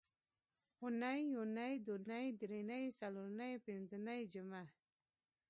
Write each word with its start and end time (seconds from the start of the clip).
اونۍ، 0.81 1.11
یونۍ، 1.33 1.73
دونۍ، 1.85 2.25
درېنۍ، 2.39 2.83
څلورنۍ، 2.99 3.53
پینځنۍ، 3.65 4.21
جمعه 4.33 4.65